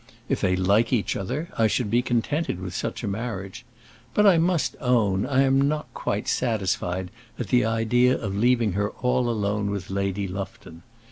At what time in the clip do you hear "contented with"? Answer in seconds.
2.01-2.73